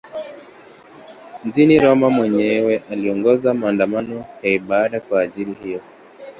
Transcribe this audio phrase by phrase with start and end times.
[1.43, 5.81] Mjini Roma mwenyewe aliongoza maandamano ya ibada kwa ajili hiyo.